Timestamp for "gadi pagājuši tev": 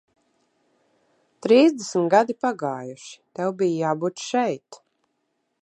2.15-3.55